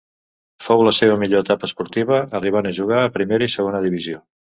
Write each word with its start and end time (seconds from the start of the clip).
Fou 0.67 0.79
la 0.85 0.93
seva 0.99 1.17
millor 1.23 1.43
etapa 1.45 1.69
esportiva, 1.71 2.21
arribant 2.39 2.71
a 2.71 2.73
jugar 2.79 2.99
a 3.03 3.13
Primera 3.19 3.51
i 3.51 3.53
Segona 3.57 3.83
divisió. 3.85 4.23